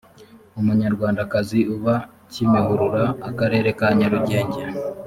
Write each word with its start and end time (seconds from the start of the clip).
umunyarwandakazi 0.59 1.59
uba 1.75 1.95
kimihurura 2.31 3.03
akarere 3.29 3.69
ka 3.79 3.87
nyarugenge 3.97 4.61